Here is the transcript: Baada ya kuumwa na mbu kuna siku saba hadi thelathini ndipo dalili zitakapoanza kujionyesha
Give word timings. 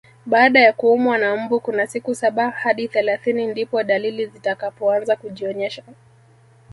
Baada 0.25 0.59
ya 0.59 0.73
kuumwa 0.73 1.17
na 1.17 1.35
mbu 1.37 1.59
kuna 1.59 1.87
siku 1.87 2.15
saba 2.15 2.49
hadi 2.49 2.87
thelathini 2.87 3.47
ndipo 3.47 3.83
dalili 3.83 4.25
zitakapoanza 4.25 5.15
kujionyesha 5.15 5.83